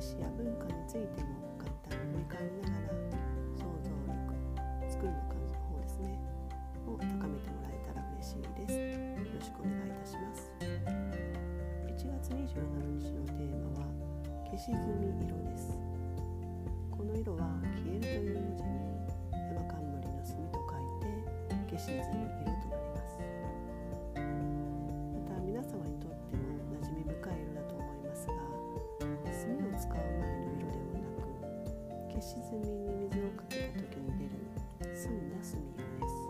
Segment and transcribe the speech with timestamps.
[0.00, 3.04] 歴史や文化についても簡単に振り返りながら
[3.52, 4.32] 想像力
[4.88, 6.16] 作るの感じの方ですね。
[6.88, 8.80] を高めてもらえたら嬉しいです。
[8.80, 10.48] よろしくお願いいたします。
[11.84, 12.64] 1月27
[12.96, 13.92] 日のテーマは
[14.48, 14.72] 消し済
[15.04, 15.68] み色です。
[16.96, 19.04] この色は消えるという文字に
[19.52, 20.96] 山冠の墨と書い
[21.68, 22.49] て消し済み色。
[32.20, 34.36] く消し済みに水をかけた時に出る
[34.92, 36.20] 澄んだ墨色です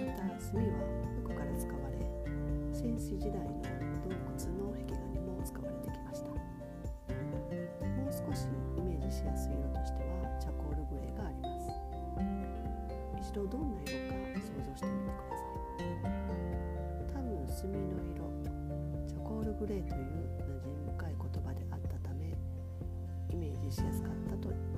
[0.00, 2.00] また墨は古くから使われ
[2.72, 11.68] 戦死時代の洞窟の壁画にも使われてきましたもう少しイメージしやすい色としてはチャコールグレーがあります
[13.20, 15.60] 一度どんな色か想像してみてください
[17.12, 18.32] 多分墨の色
[19.04, 22.32] チャコールグレーという馴染み深い言葉であったため
[23.28, 24.69] イメージしやすかったと思います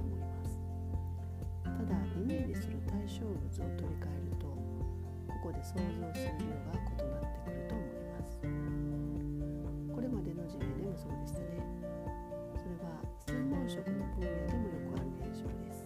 [2.22, 3.42] イメージする対象物を
[3.74, 4.54] 取り替えるとこ
[5.42, 8.38] こで想像する色が異なってくると思います。
[9.90, 11.66] これまでの事例でもそうでしたね。
[12.54, 15.82] それは専門職の分野でもよくある現象です。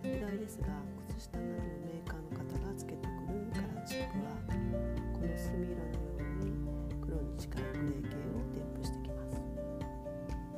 [0.00, 0.80] 意外ですが
[1.12, 6.56] 靴下などのメーカーの方がつけてくるカラーチップはこの墨色のように
[7.04, 9.44] 黒に近いグレー系を添付してきます。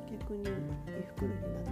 [0.07, 1.70] 逆に衣服類にな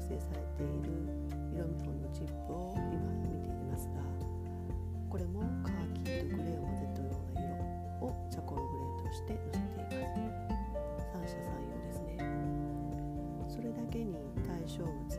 [0.00, 0.96] 構成されている
[1.52, 2.88] 色見本のチップを今
[3.20, 4.00] 見ていますが
[5.10, 10.16] これもカーキとグレーを混ぜたような色をチャコールグレーとして載せています。
[11.12, 12.16] 三者三様ですね。
[13.46, 14.16] それだけに
[14.48, 15.09] 対象物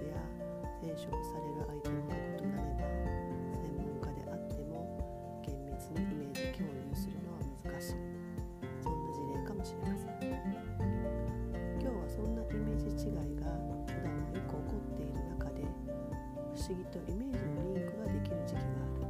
[16.71, 19.03] 思議とイメージのリンクができる時期がある。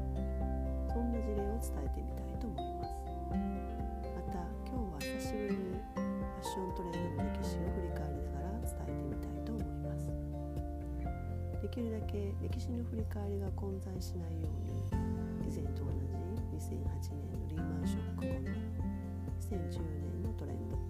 [0.90, 2.98] そんな事例を伝えてみたいと思います。
[4.18, 10.10] また今日は久しぶりにファッショントレンドの歴史を振り返りながら伝えてみたいと思います。
[11.62, 14.82] できるだけ歴史の振り返りが混在しないように
[15.46, 16.10] 以前と同じ
[16.66, 18.58] 2008年のリーマンショック後の
[19.38, 20.82] 2010年のトレンド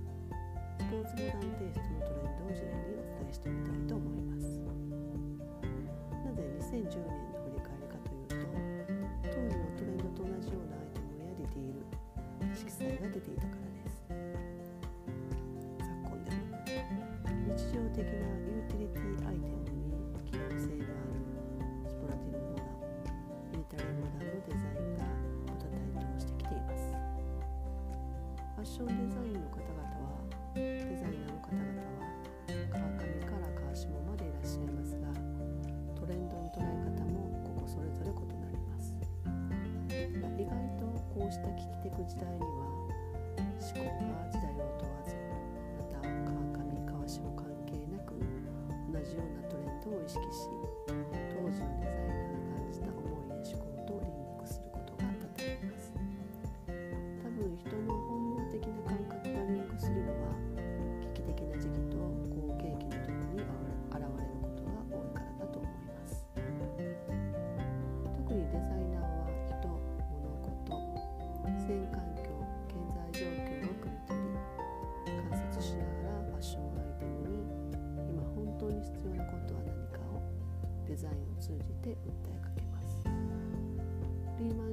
[0.80, 4.71] スポーツモダンテイストのトレンドを事例にお伝えしてみたいと思います。
[6.72, 8.36] 2010年の振り返りかというと
[9.24, 14.08] 当時のトレンドと同じようなアイテムやディティール色彩が出ていたからです。
[15.78, 16.40] 昨今でも
[17.56, 18.24] 日常的な
[41.32, 45.16] うした危機的時代には思考が時代を問わず
[45.80, 48.20] また川上川下関係なく
[48.92, 50.52] 同じようなトレンドを意識し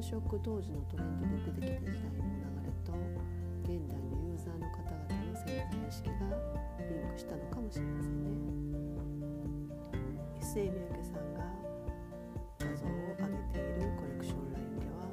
[0.08, 2.96] ショック当時のトレンドで出てきた時代の流れと
[3.69, 6.32] 現代のユーザーの方々の潜在意識が
[6.81, 8.32] リンクしたのかもしれませんね
[10.40, 11.44] 一世三宅さんが
[12.56, 15.12] 画像を上げているコレクションラインでは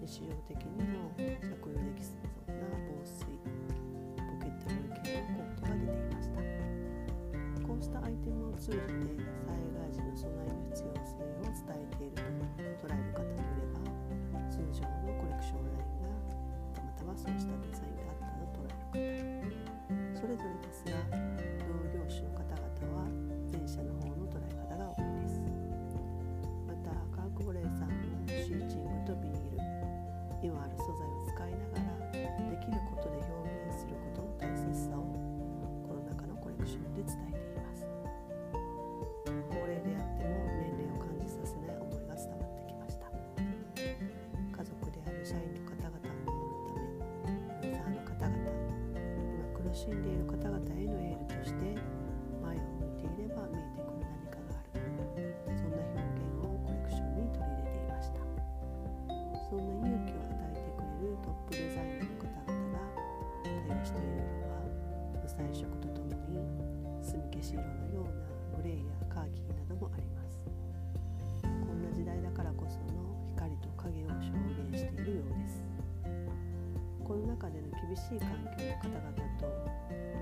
[0.00, 6.40] 日常的にも着用できそうな防水ポケットル系のコートが出ていました
[7.68, 11.45] こうしたアイテムを通じて災害時の備えの必要性を
[77.96, 79.48] しい環境の方々と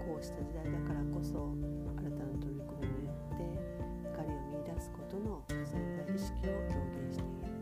[0.07, 1.51] こうした時代だからこそ
[1.99, 3.43] 新たな取り組みによって
[4.15, 7.59] 光を見いだすことの潜在意識を表現している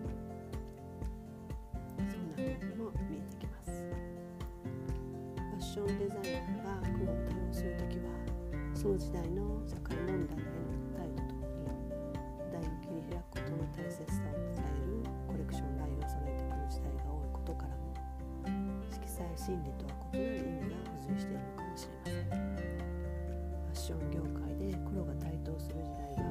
[1.97, 3.73] そんな風にも見えてきます。
[5.33, 8.13] ファッションデザイナーが黒を多用する時は
[8.77, 11.89] その時代の社会問題への訴えとともに
[12.37, 17.92] 時代を切り開くことの大切さを伝えるコレクションラインを揃えてくる時代が多いことからも
[18.93, 21.41] 色彩心理とは異なる意味が付随している。
[21.41, 26.29] のかもしれませんファッション業界で黒が台頭する時代は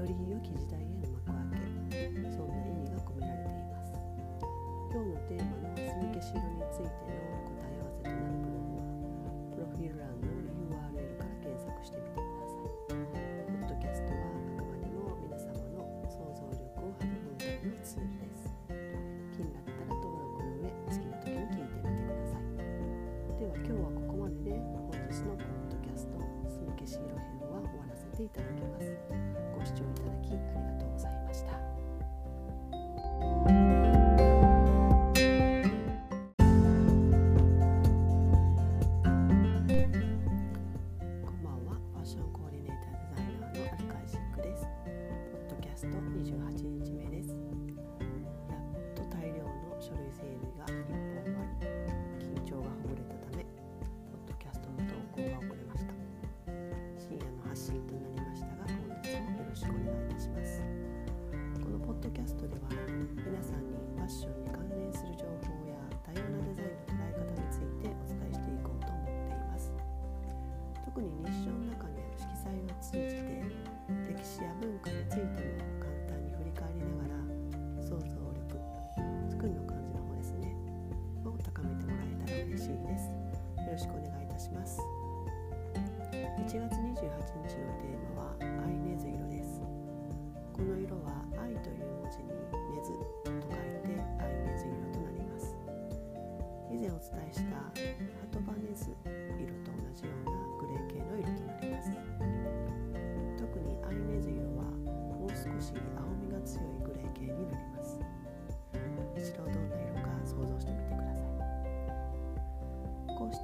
[0.00, 1.60] より良き時代への幕開
[1.92, 3.92] けそんな意味が込められています
[4.88, 13.76] 今日のテーマの墨消し色についての答え合わせとなるブログはプロフィール欄の URL から検索してみてくださいポッド。
[13.76, 18.25] キャストはあくまでも皆様の想像力を育むためのツールです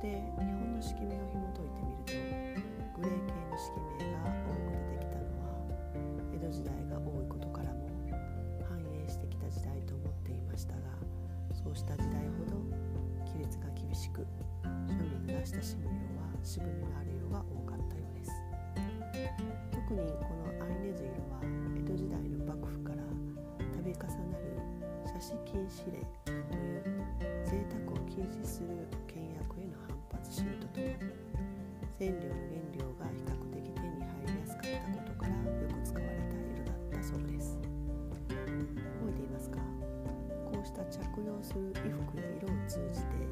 [0.03, 5.55] こうして日本の色名を紐解いてみるとグレー系の色名が多く出てきたのは
[6.35, 7.87] 江戸時代が多いことからも
[8.67, 10.99] 繁栄してきた時代と思っていましたが
[11.55, 12.59] そうした時代ほど
[13.31, 14.27] 規律が厳しく
[14.91, 18.35] 庶民が親しむ色は渋みのある色が多かったようです。
[19.71, 21.39] 特にこのアイネズ色は
[21.79, 23.95] 江戸時代の幕府から度重
[24.35, 24.59] なる
[25.07, 26.83] 写真禁止令という
[27.47, 28.89] 贅沢を禁止する
[32.03, 37.55] 染料の原料が比較的手に入りやすかったことからよく使われた色だったそうです
[38.99, 39.63] 覚えていますか
[40.51, 43.23] こうした着用する衣服や色を通じて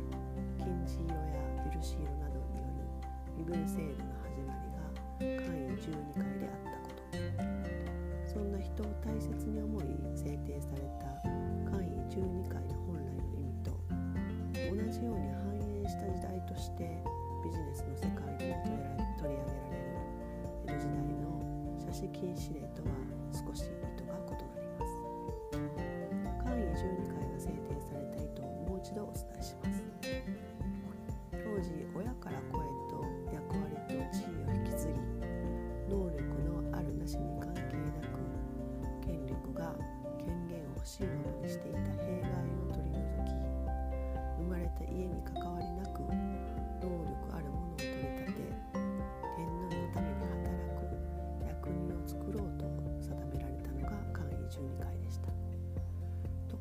[0.62, 1.42] 金地色や
[1.82, 2.86] 漆色などによる
[3.34, 4.86] 身分制度の始まりが
[5.18, 7.18] 簡易12回であったこと
[8.30, 11.18] そんな人を大切に思い制定された
[11.66, 13.74] 簡易12回の本来の意味と
[14.70, 17.02] 同じように繁栄した時代として
[17.42, 18.64] ビジネスの世界でも
[19.18, 19.96] 取り上げられる
[20.64, 21.40] 江戸時代の
[21.86, 22.88] 写真禁止令とは
[23.32, 23.64] 少し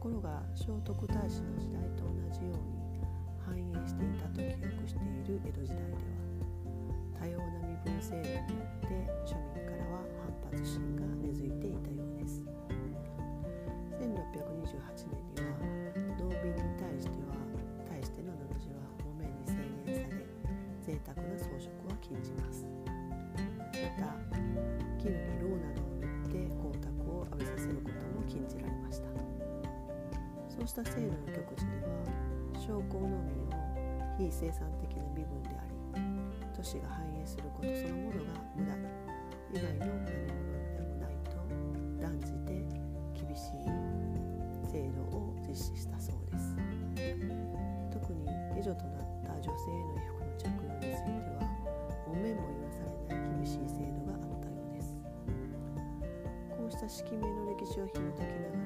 [0.10, 2.82] ころが聖徳太子の時代と同じように
[3.46, 6.00] 繁栄していたと記憶している江戸時代では。
[7.20, 8.88] 多様な身分制度によって
[9.28, 11.99] 庶民からは反発心が根付いていたようです。
[30.79, 31.91] した制度の極致では
[32.55, 33.59] 商工農民を
[34.17, 35.75] 非生産的な身分であり
[36.55, 38.71] 都市が繁栄することそのものが無駄
[39.51, 40.05] 以外の何者
[40.75, 41.36] でもないと
[42.00, 42.63] 断じて
[43.12, 43.67] 厳しい
[44.71, 46.55] 制度を実施したそうです。
[47.91, 51.43] 特に下女となった女性への衣服の着用については
[52.07, 54.95] お面も許されない厳しい制度があったようです。
[56.55, 58.59] こうした色名の歴史を紐解きながら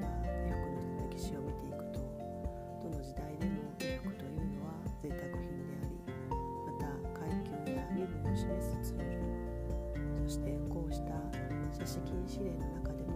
[11.84, 13.12] 写真禁止令の中でも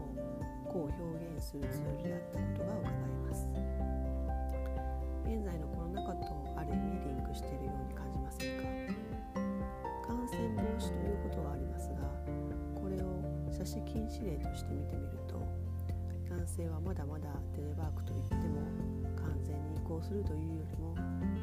[0.69, 3.49] こう表現するツールであったことが伺えます。
[5.25, 8.61] 現在のコロナ禍とある意味リンクしているように感じません
[10.05, 10.13] か？
[10.13, 12.13] 感染防止ということはありますが
[12.77, 15.41] これを写真禁止令として見てみると
[16.29, 18.69] 男性はまだまだテレワークといっても
[19.17, 20.93] 完全に移行するというよりも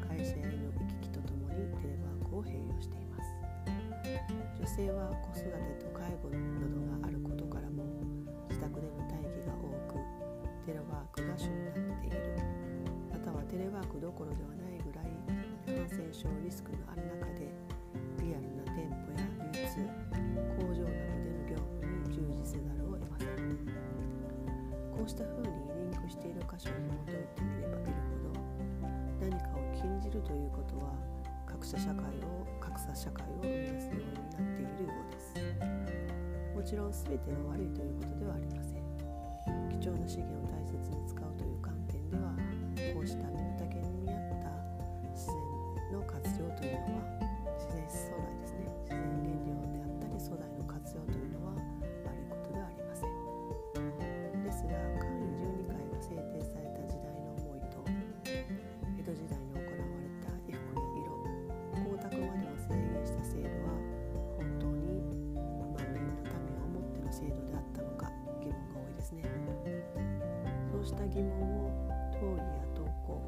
[0.06, 3.34] 会社への行き来とともにテレワークを併用しています。
[4.58, 7.05] 女性は子育てと介護などが
[10.66, 12.18] テレワークが主になっている
[13.14, 15.14] またはテレワークどころではないぐらい
[15.62, 17.54] 感染症リスクのある中で
[18.18, 19.22] リアルな店舗や
[19.54, 19.86] 流通
[20.58, 23.38] 工場などでの業務に従事せざるを得ません
[24.90, 28.42] こうした風にリンクしている箇所を紐解いてみれば見るほど
[29.22, 30.90] 何かを禁じるということは
[31.46, 35.30] 格差社会を格差社会を生み出すようになっているようです。
[36.56, 38.75] もちろん全てが悪いということではありません。
[39.78, 42.32] 貴重な資源を大切に使うという観点では
[42.94, 44.48] こうした身の丈に見合った
[45.12, 45.36] 自然
[45.92, 47.04] の活用というのは
[47.58, 48.45] 自然素材です。
[71.16, 71.32] 疑問
[71.64, 71.72] を
[72.12, 73.24] 討議や投稿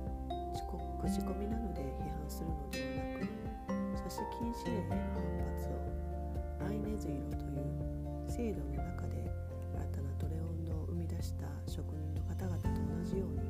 [0.53, 5.25] 遅刻口コミなどで批判するのではなく写真禁止令への反
[5.57, 9.25] 発をアイネズ色という制度の中で
[9.73, 13.49] 新たなトレンドを生み出した職人の方々と同じように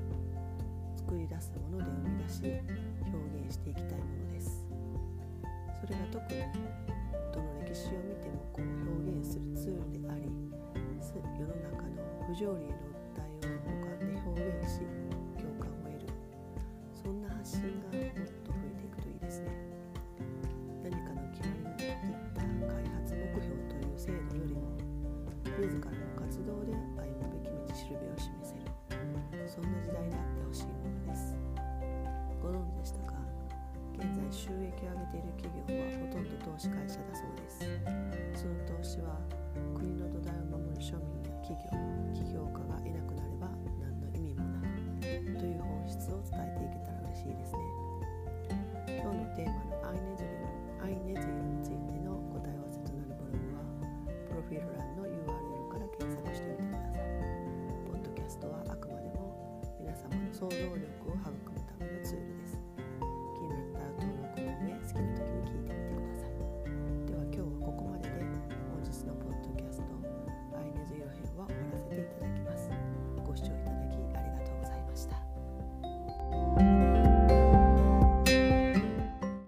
[0.94, 2.38] 作り出すもので生み出し
[3.10, 4.62] 表現していきたいものです。
[5.82, 6.46] それが特に
[7.34, 8.70] どの歴史を見てもこう
[9.02, 10.30] 表現するツールであり
[11.34, 12.87] 世の中の不条理への
[14.78, 14.86] し
[15.34, 16.14] 共感を得る。
[16.94, 19.50] そんな発信がもっと増えていくといいですね。
[20.84, 24.78] 何かの決まりに切った開発目標という制度よりも
[25.58, 28.70] 自らの活動で歩むべき道しるべを示せる。
[29.48, 31.34] そんな時代であってほしいものです。
[32.38, 33.18] ご存知でしたか？
[33.98, 37.66] 現在収益を上げている企業はほとんど投資会社だそうです。
[38.38, 39.18] その投資は
[39.74, 41.74] 国の土台を守る庶民や企業
[42.14, 43.27] 起業家がいなくなれば何の意味もない
[45.38, 47.62] という本質を伝えていけたら嬉しいですね。
[48.90, 50.34] 今日のテーマのアイネズリ
[50.82, 53.62] アイネズイルについての答え合わせとなるブログは
[54.26, 57.14] プロフィール欄の URL から検索してみてください。
[57.86, 60.87] ポッドキャストはあくまでも皆様の想像力